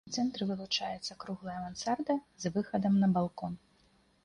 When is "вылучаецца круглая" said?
0.51-1.59